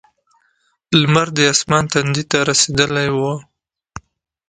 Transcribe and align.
لمر 0.99 1.27
د 1.37 1.39
اسمان 1.53 1.83
تندي 1.91 2.23
ته 2.31 2.37
رسېدلی 2.49 3.07
و. 3.15 3.17